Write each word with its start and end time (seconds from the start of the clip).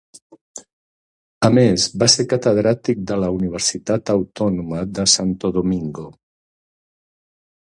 A 1.49 1.51
més, 1.57 1.83
va 2.03 2.07
ser 2.13 2.25
catedràtic 2.31 3.03
de 3.11 3.17
la 3.25 3.29
Universitat 3.35 4.13
Autònoma 4.15 4.81
de 5.01 5.07
Santo 5.17 5.53
Domingo. 5.59 6.07